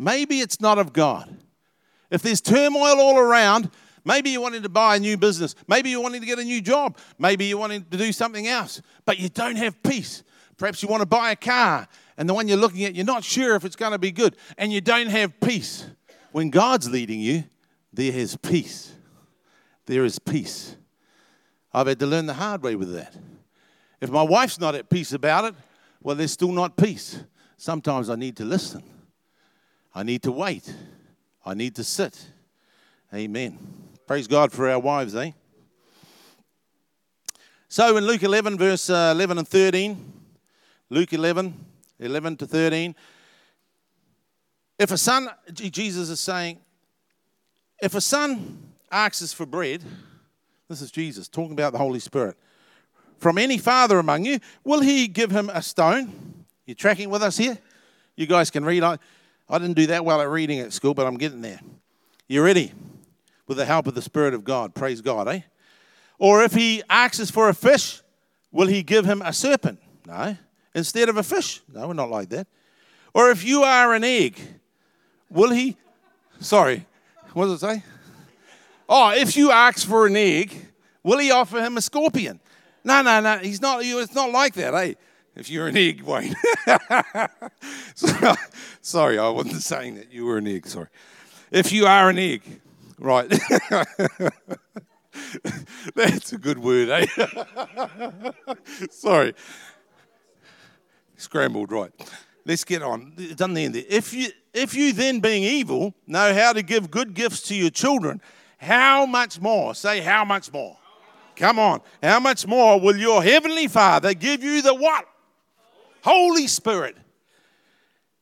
[0.00, 1.36] maybe it's not of God.
[2.10, 3.70] If there's turmoil all around,
[4.04, 6.60] maybe you're wanting to buy a new business, maybe you're wanting to get a new
[6.60, 10.24] job, maybe you're wanting to do something else, but you don't have peace.
[10.56, 11.86] Perhaps you want to buy a car,
[12.16, 14.36] and the one you're looking at, you're not sure if it's going to be good,
[14.58, 15.86] and you don't have peace.
[16.32, 17.44] When God's leading you,
[17.92, 18.92] there is peace.
[19.86, 20.76] There is peace.
[21.72, 23.14] I've had to learn the hard way with that.
[24.00, 25.54] If my wife's not at peace about it,
[26.02, 27.22] well, there's still not peace.
[27.56, 28.82] Sometimes I need to listen.
[29.94, 30.72] I need to wait.
[31.44, 32.26] I need to sit.
[33.12, 33.58] Amen.
[34.06, 35.32] Praise God for our wives, eh?
[37.68, 40.12] So in Luke 11, verse uh, 11 and 13,
[40.90, 41.54] Luke 11,
[42.00, 42.94] 11 to 13,
[44.78, 46.58] if a son, Jesus is saying,
[47.80, 48.58] if a son
[48.90, 49.82] asks us for bread,
[50.68, 52.36] this is Jesus talking about the Holy Spirit,
[53.18, 56.44] from any father among you, will he give him a stone?
[56.66, 57.58] You're tracking with us here?
[58.16, 58.82] You guys can read.
[59.50, 61.60] I, didn't do that well at reading at school, but I'm getting there.
[62.28, 62.72] You ready?
[63.46, 64.74] With the help of the Spirit of God.
[64.74, 65.40] Praise God, eh?
[66.18, 68.00] Or if he asks for a fish,
[68.52, 69.80] will he give him a serpent?
[70.06, 70.36] No.
[70.74, 71.60] Instead of a fish?
[71.72, 72.46] No, we're not like that.
[73.12, 74.38] Or if you are an egg,
[75.30, 75.76] Will he?
[76.40, 76.86] Sorry,
[77.32, 77.84] what does it say?
[78.88, 80.66] Oh, if you ask for an egg,
[81.04, 82.40] will he offer him a scorpion?
[82.82, 83.38] No, no, no.
[83.38, 83.80] He's not.
[83.84, 84.94] It's not like that, eh?
[85.36, 86.34] If you're an egg, Wayne.
[88.80, 90.66] sorry, I wasn't saying that you were an egg.
[90.66, 90.88] Sorry.
[91.50, 92.42] If you are an egg,
[92.98, 93.28] right.
[95.94, 97.06] That's a good word, eh?
[98.90, 99.34] sorry.
[101.16, 101.92] Scrambled, right.
[102.44, 103.14] Let's get on.
[103.36, 103.84] Done the end there.
[103.88, 107.70] If you if you then, being evil, know how to give good gifts to your
[107.70, 108.20] children,
[108.58, 109.74] how much more?
[109.74, 110.76] Say, how much more?
[111.36, 111.80] Come on.
[112.02, 115.06] How much more will your heavenly Father give you the what?
[116.02, 116.96] Holy Spirit.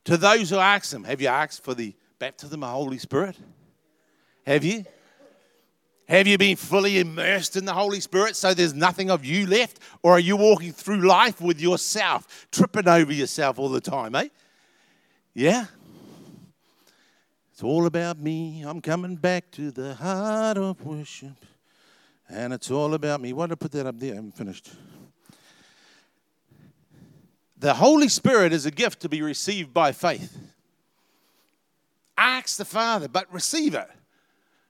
[0.05, 1.03] To those who ask Him.
[1.03, 3.37] Have you asked for the baptism of Holy Spirit?
[4.45, 4.85] Have you?
[6.07, 9.77] Have you been fully immersed in the Holy Spirit so there's nothing of you left?
[10.01, 14.29] Or are you walking through life with yourself, tripping over yourself all the time, eh?
[15.35, 15.65] Yeah?
[17.53, 18.63] It's all about me.
[18.65, 21.45] I'm coming back to the heart of worship.
[22.27, 23.33] And it's all about me.
[23.33, 24.13] Why did I put that up there?
[24.13, 24.71] I haven't finished.
[27.59, 30.37] The Holy Spirit is a gift to be received by faith.
[32.17, 33.87] Ask the Father, but receive it.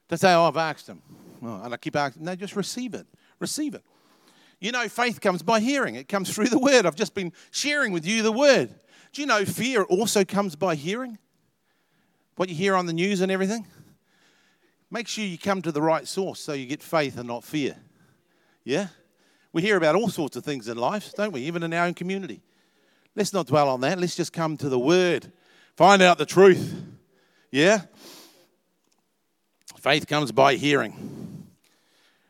[0.10, 1.02] To say, oh, I've asked him.
[1.41, 2.23] And I keep asking.
[2.23, 3.06] No, just receive it.
[3.39, 3.84] Receive it.
[4.60, 6.86] You know, faith comes by hearing, it comes through the word.
[6.86, 8.69] I've just been sharing with you the word.
[9.13, 11.17] Do you know fear also comes by hearing?
[12.39, 13.67] what you hear on the news and everything,
[14.89, 17.75] make sure you come to the right source so you get faith and not fear.
[18.63, 18.88] Yeah?
[19.52, 21.41] We hear about all sorts of things in life, don't we?
[21.41, 22.39] Even in our own community.
[23.19, 23.99] Let's not dwell on that.
[23.99, 25.29] Let's just come to the Word,
[25.75, 26.73] find out the truth.
[27.51, 27.82] Yeah?
[29.77, 31.45] Faith comes by hearing.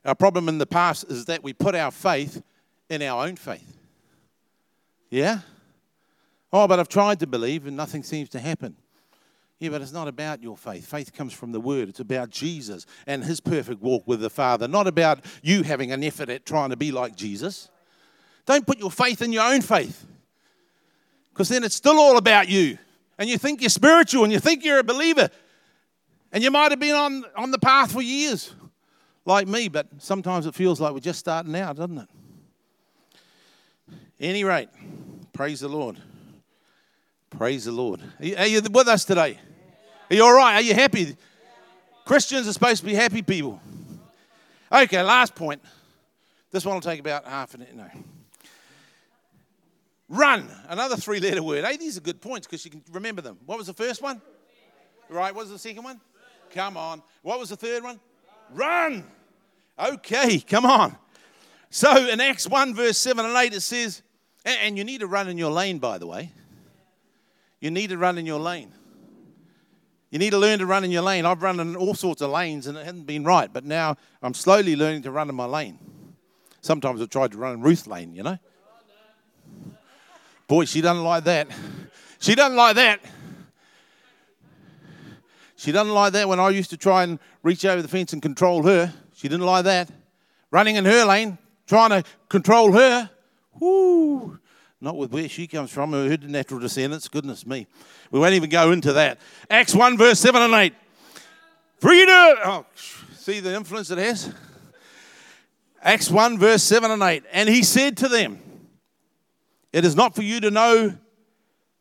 [0.04, 2.41] Our problem in the past is that we put our faith
[2.89, 3.78] in our own faith.
[5.12, 5.41] Yeah?
[6.52, 8.75] Oh, but I've tried to believe and nothing seems to happen.
[9.60, 10.88] Yeah, but it's not about your faith.
[10.88, 11.88] Faith comes from the Word.
[11.88, 16.04] It's about Jesus and His perfect walk with the Father, not about you having an
[16.04, 17.69] effort at trying to be like Jesus.
[18.47, 20.08] Don't put your faith in your own faith,
[21.32, 22.78] because then it's still all about you.
[23.18, 25.30] And you think you're spiritual and you think you're a believer.
[26.32, 28.54] And you might have been on, on the path for years,
[29.26, 32.08] like me, but sometimes it feels like we're just starting out, doesn't it?
[34.20, 34.70] Any rate,
[35.34, 35.98] praise the Lord.
[37.30, 38.02] Praise the Lord.
[38.20, 39.39] Are you, with us today?
[40.10, 40.56] Are you all right?
[40.56, 41.15] Are you happy?
[42.06, 43.62] Christians are supposed to be happy people.
[44.72, 45.62] Okay, last point.
[46.52, 47.92] This one will take about half an hour.
[47.94, 48.04] No.
[50.10, 51.63] Run, another three letter word.
[51.63, 53.38] Hey, these are good points because you can remember them.
[53.45, 54.19] What was the first one?
[55.08, 56.02] Right, what was the second one?
[56.52, 57.04] Come on.
[57.22, 58.00] What was the third one?
[58.52, 59.04] Run.
[59.78, 60.98] Okay, come on.
[61.69, 64.02] So in Acts 1, verse 7 and 8, it says,
[64.45, 66.32] and you need to run in your lane, by the way.
[67.60, 68.74] You need to run in your lane.
[70.10, 71.26] You need to learn to run in your lane.
[71.26, 74.34] I've run in all sorts of lanes and it hasn't been right, but now I'm
[74.34, 75.78] slowly learning to run in my lane.
[76.62, 78.39] Sometimes I've tried to run in Ruth lane, you know.
[80.50, 81.48] Boy, she doesn't like that.
[82.20, 83.00] She doesn't like that.
[85.56, 88.22] She doesn't like that when I used to try and reach over the fence and
[88.22, 88.92] control her.
[89.14, 89.92] She didn't like that.
[90.50, 93.12] Running in her lane, trying to control her.
[93.60, 94.40] Whoo!
[94.82, 97.08] Not with where she comes from, her natural descendants.
[97.08, 97.68] Goodness me.
[98.10, 99.20] We won't even go into that.
[99.52, 100.74] Acts 1, verse 7 and 8.
[101.80, 102.38] Freedom!
[102.44, 102.66] Oh,
[103.16, 104.34] see the influence it has?
[105.84, 107.24] Acts 1, verse 7 and 8.
[107.32, 108.40] And he said to them,
[109.71, 110.97] It is not for you to know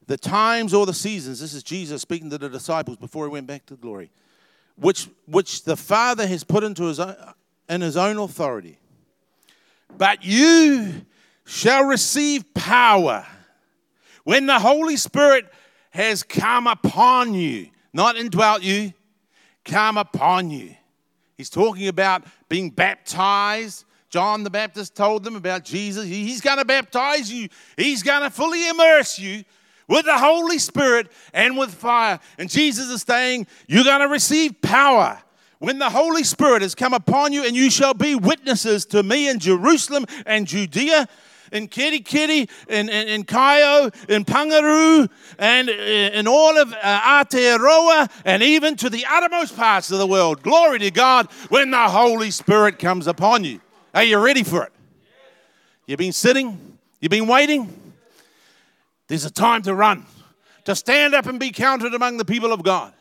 [0.06, 1.40] the times or the seasons.
[1.40, 4.10] This is Jesus speaking to the disciples before he went back to glory,
[4.76, 7.14] which, which the Father has put into his own,
[7.68, 8.78] in his own authority.
[9.96, 11.02] But you
[11.44, 13.26] shall receive power
[14.24, 15.46] when the Holy Spirit
[15.90, 18.92] has come upon you, not indwelt you,
[19.64, 20.74] come upon you.
[21.36, 23.84] He's talking about being baptized.
[24.10, 26.04] John the Baptist told them about Jesus.
[26.06, 29.44] He's going to baptize you, he's going to fully immerse you
[29.86, 32.20] with the Holy Spirit and with fire.
[32.38, 35.20] And Jesus is saying, You're going to receive power
[35.58, 39.28] when the Holy Spirit has come upon you, and you shall be witnesses to me
[39.28, 41.08] in Jerusalem and Judea
[41.50, 48.42] in Kerikeri, in, in, in Kaeo, in Pangaru, and in all of uh, Aotearoa, and
[48.42, 50.42] even to the uttermost parts of the world.
[50.42, 53.60] Glory to God when the Holy Spirit comes upon you.
[53.98, 54.72] Are you ready for it?
[55.88, 57.92] You've been sitting, you've been waiting.
[59.08, 60.06] There's a time to run,
[60.66, 62.92] to stand up and be counted among the people of God,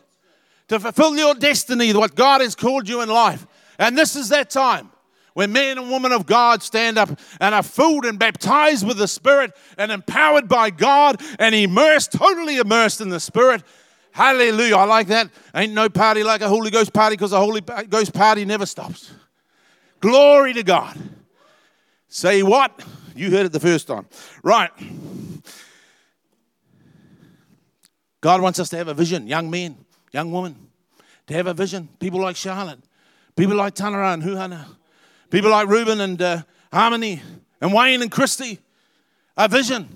[0.69, 3.45] to fulfill your destiny, what God has called you in life.
[3.77, 4.89] And this is that time
[5.35, 9.07] when men and women of God stand up and are filled and baptized with the
[9.07, 13.61] Spirit and empowered by God and immersed, totally immersed in the Spirit.
[14.13, 14.77] Hallelujah.
[14.77, 15.29] I like that.
[15.53, 19.11] Ain't no party like a Holy Ghost party because a Holy Ghost party never stops.
[20.07, 20.97] Glory to God.
[22.07, 22.81] Say what?
[23.13, 24.05] You heard it the first time.
[24.41, 24.71] Right.
[28.21, 29.75] God wants us to have a vision, young men,
[30.13, 30.55] young women,
[31.25, 31.89] to have a vision.
[31.99, 32.79] People like Charlotte,
[33.35, 34.65] people like Tanara and Huhana,
[35.29, 36.41] People like Reuben and uh,
[36.71, 37.21] Harmony
[37.59, 38.59] and Wayne and Christy.
[39.35, 39.89] A vision.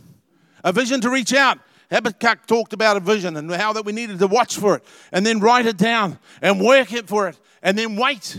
[0.61, 1.57] A vision to reach out.
[1.89, 5.25] Habakkuk talked about a vision and how that we needed to watch for it and
[5.25, 8.37] then write it down and work it for it and then wait.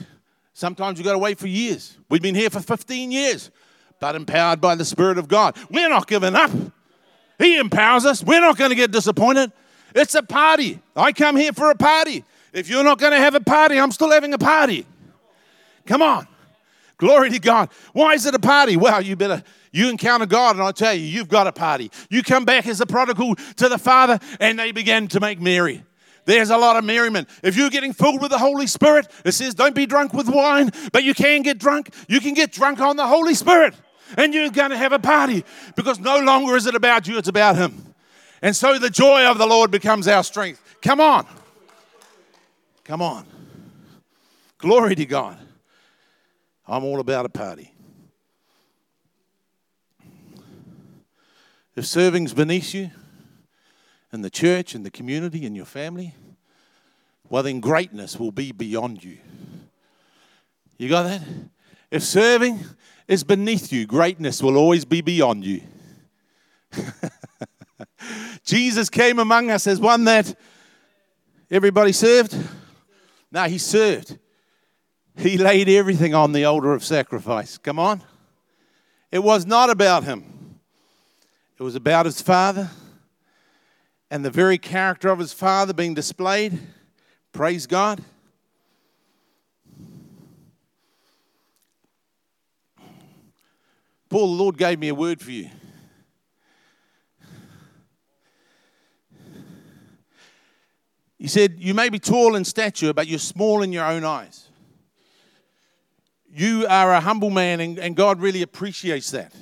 [0.62, 1.98] Sometimes you've got to wait for years.
[2.08, 3.50] We've been here for 15 years,
[3.98, 5.56] but empowered by the Spirit of God.
[5.68, 6.52] We're not giving up.
[7.36, 8.22] He empowers us.
[8.22, 9.50] We're not going to get disappointed.
[9.92, 10.80] It's a party.
[10.94, 12.24] I come here for a party.
[12.52, 14.86] If you're not going to have a party, I'm still having a party.
[15.84, 16.28] Come on.
[16.96, 17.68] Glory to God.
[17.92, 18.76] Why is it a party?
[18.76, 21.90] Well, you better, you encounter God, and I tell you, you've got a party.
[22.08, 25.82] You come back as a prodigal to the Father, and they begin to make merry.
[26.24, 27.28] There's a lot of merriment.
[27.42, 30.70] If you're getting filled with the Holy Spirit, it says, don't be drunk with wine,
[30.92, 31.92] but you can get drunk.
[32.08, 33.74] You can get drunk on the Holy Spirit,
[34.16, 37.28] and you're going to have a party because no longer is it about you, it's
[37.28, 37.94] about Him.
[38.40, 40.60] And so the joy of the Lord becomes our strength.
[40.80, 41.26] Come on.
[42.84, 43.26] Come on.
[44.58, 45.38] Glory to God.
[46.66, 47.72] I'm all about a party.
[51.74, 52.90] If serving's beneath you,
[54.12, 56.14] in the church, in the community, in your family,
[57.28, 59.16] well, then greatness will be beyond you.
[60.76, 61.22] You got that?
[61.90, 62.60] If serving
[63.08, 65.62] is beneath you, greatness will always be beyond you.
[68.44, 70.38] Jesus came among us as one that
[71.50, 72.36] everybody served.
[73.30, 74.18] No, he served.
[75.16, 77.56] He laid everything on the altar of sacrifice.
[77.56, 78.02] Come on.
[79.10, 80.58] It was not about him,
[81.58, 82.70] it was about his father
[84.12, 86.58] and the very character of his father being displayed.
[87.32, 88.04] Praise God.
[94.10, 95.48] Paul, the Lord gave me a word for you.
[101.18, 104.50] He said, You may be tall in stature, but you're small in your own eyes
[106.34, 109.34] you are a humble man, and, and God really appreciates that.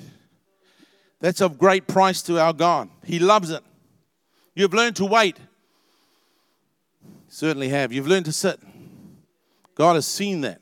[1.21, 2.89] That's of great price to our God.
[3.05, 3.63] He loves it.
[4.55, 5.37] You've learned to wait.
[7.27, 7.93] Certainly have.
[7.93, 8.59] You've learned to sit.
[9.75, 10.61] God has seen that.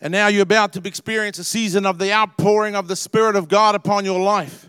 [0.00, 3.48] And now you're about to experience a season of the outpouring of the Spirit of
[3.48, 4.66] God upon your life.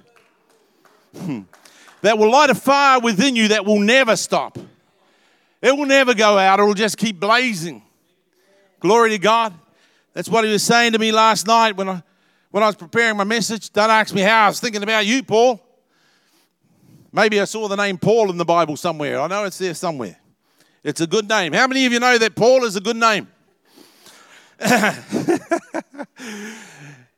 [1.16, 1.42] Hmm.
[2.02, 4.58] That will light a fire within you that will never stop.
[5.62, 7.82] It will never go out, it will just keep blazing.
[8.80, 9.54] Glory to God.
[10.14, 12.04] That's what he was saying to me last night when I,
[12.52, 13.72] when I was preparing my message.
[13.72, 14.46] Don't ask me how.
[14.46, 15.65] I was thinking about you, Paul.
[17.16, 19.22] Maybe I saw the name Paul in the Bible somewhere.
[19.22, 20.18] I know it's there somewhere.
[20.84, 21.54] It's a good name.
[21.54, 23.30] How many of you know that Paul is a good name?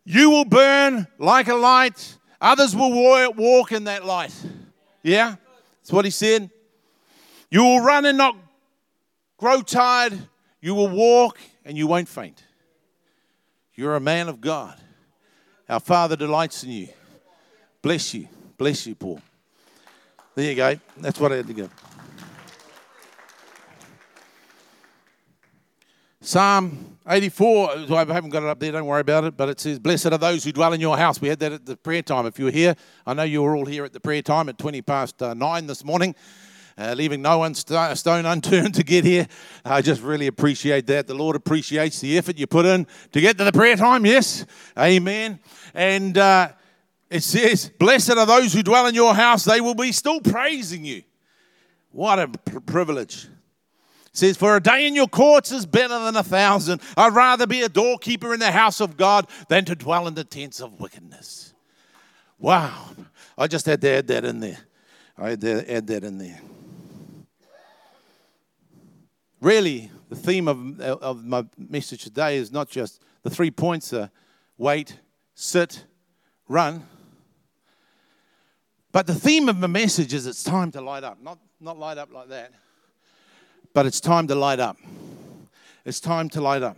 [0.06, 4.36] you will burn like a light, others will walk in that light.
[5.02, 5.38] Yeah?
[5.82, 6.52] That's what he said.
[7.50, 8.36] You will run and not
[9.38, 10.16] grow tired.
[10.62, 12.44] You will walk and you won't faint.
[13.74, 14.80] You're a man of God.
[15.68, 16.90] Our Father delights in you.
[17.82, 18.28] Bless you.
[18.60, 19.22] Bless you, Paul.
[20.38, 20.76] There you go.
[20.98, 21.68] That's what I had to go.
[26.22, 29.80] Psalm 84, I haven't got it up there, don't worry about it, but it says,
[29.80, 31.20] Blessed are those who dwell in your house.
[31.20, 32.28] We had that at the prayer time.
[32.28, 32.76] If you were here,
[33.08, 35.66] I know you were all here at the prayer time at 20 past uh, 9
[35.66, 36.14] this morning,
[36.78, 39.28] uh, leaving no one st- stone unturned to get here.
[39.66, 41.08] I just really appreciate that.
[41.08, 44.46] The Lord appreciates the effort you put in to get to the prayer time, yes?
[44.78, 45.40] Amen.
[45.74, 46.50] And uh,
[47.10, 50.86] it says, Blessed are those who dwell in your house, they will be still praising
[50.86, 51.04] you.
[51.92, 52.28] What a
[52.62, 53.26] privilege
[54.08, 56.82] It says, For a day in your courts is better than a thousand.
[56.96, 60.24] I'd rather be a doorkeeper in the house of God than to dwell in the
[60.24, 61.54] tents of wickedness.
[62.38, 62.92] Wow.
[63.38, 64.60] I just had to add that in there.
[65.18, 66.40] I had to add that in there.
[69.40, 74.10] Really, the theme of, of my message today is not just the three points are
[74.58, 75.00] wait,
[75.36, 75.86] sit,
[76.48, 76.86] run.
[78.92, 81.22] But the theme of my message is it's time to light up.
[81.22, 82.52] Not, not light up like that.
[83.74, 84.78] But it's time to light up.
[85.86, 86.78] It's time to light up,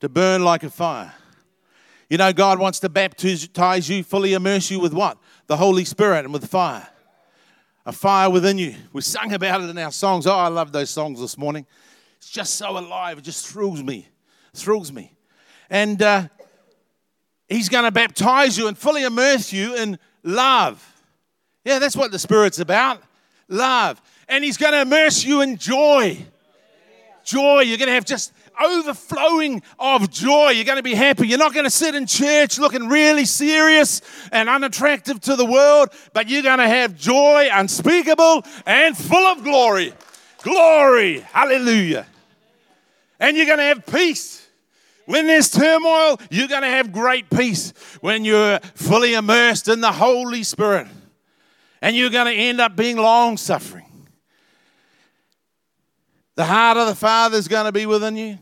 [0.00, 1.14] to burn like a fire.
[2.10, 5.18] You know, God wants to baptize you, fully immerse you with what?
[5.46, 6.88] The Holy Spirit and with fire.
[7.84, 8.74] A fire within you.
[8.92, 10.26] We sang about it in our songs.
[10.26, 11.66] Oh, I love those songs this morning.
[12.16, 13.18] It's just so alive.
[13.18, 14.08] It just thrills me.
[14.54, 15.12] Thrills me.
[15.70, 16.28] And uh,
[17.48, 20.84] He's going to baptize you and fully immerse you in love.
[21.66, 23.02] Yeah, that's what the Spirit's about.
[23.48, 26.24] Love and He's going to immerse you in joy.
[27.24, 27.62] Joy.
[27.62, 30.50] You're going to have just overflowing of joy.
[30.50, 31.26] You're going to be happy.
[31.26, 34.00] You're not going to sit in church looking really serious
[34.30, 39.42] and unattractive to the world, but you're going to have joy unspeakable and full of
[39.42, 39.92] glory.
[40.42, 41.18] Glory.
[41.18, 42.06] Hallelujah.
[43.18, 44.46] And you're going to have peace.
[45.06, 49.92] When there's turmoil, you're going to have great peace when you're fully immersed in the
[49.92, 50.86] Holy Spirit.
[51.86, 53.86] And you're going to end up being long suffering.
[56.34, 58.38] The heart of the Father is going to be within you.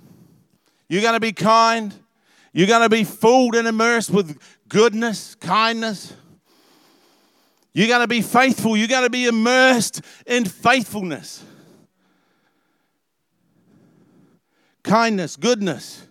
[0.89, 1.95] You're going to be kind.
[2.55, 6.15] You're going to be fooled and immersed with goodness, kindness.
[7.75, 8.79] You're going to be faithful.
[8.79, 11.45] You're going to be immersed in faithfulness,
[14.83, 16.07] kindness, goodness,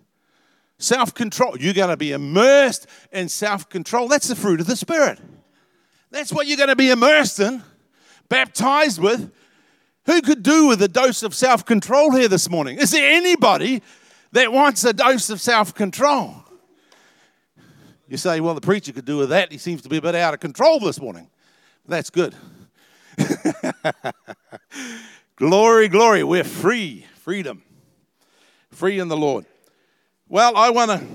[0.77, 1.57] self control.
[1.57, 4.07] You're going to be immersed in self control.
[4.07, 5.19] That's the fruit of the Spirit.
[6.13, 7.63] That's what you're going to be immersed in,
[8.29, 9.31] baptized with,
[10.05, 12.77] who could do with a dose of self control here this morning?
[12.77, 13.81] Is there anybody
[14.31, 16.35] that wants a dose of self control?
[18.07, 19.51] You say, well, the preacher could do with that.
[19.51, 21.27] He seems to be a bit out of control this morning.
[21.87, 22.35] That's good.
[25.35, 26.23] glory, glory.
[26.23, 27.07] We're free.
[27.21, 27.63] Freedom.
[28.69, 29.45] Free in the Lord.
[30.29, 31.07] Well, I want to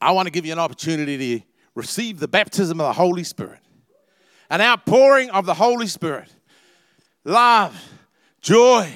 [0.00, 1.49] I want to give you an opportunity to
[1.80, 3.60] receive the baptism of the Holy Spirit.
[4.50, 6.28] An outpouring of the Holy Spirit
[7.24, 7.74] love,
[8.40, 8.92] joy,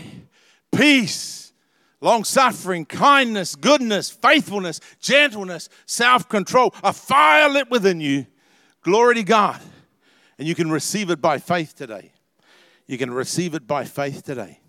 [0.74, 1.52] peace,
[2.00, 8.26] long suffering, kindness, goodness, faithfulness, gentleness, self control, a fire lit within you.
[8.82, 9.60] Glory to God.
[10.38, 12.12] And you can receive it by faith today.
[12.86, 14.60] You can receive it by faith today.